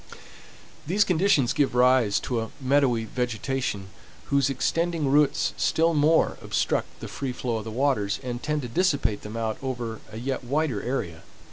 These 0.87 1.03
conditions 1.03 1.53
give 1.53 1.75
rise 1.75 2.19
to 2.21 2.41
a 2.41 2.49
meadowy 2.59 3.03
vegetation, 3.03 3.89
whose 4.31 4.49
extending 4.49 5.07
roots 5.09 5.53
still 5.57 5.93
more 5.93 6.39
obstruct 6.41 7.01
the 7.01 7.07
free 7.07 7.31
flow 7.31 7.57
of 7.57 7.65
the 7.65 7.69
waters, 7.69 8.19
and 8.23 8.41
tend 8.41 8.63
to 8.63 8.67
dissipate 8.67 9.21
them 9.21 9.37
out 9.37 9.59
over 9.61 9.99
a 10.11 10.17
yet 10.17 10.43
wider 10.43 10.81
area. 10.81 11.21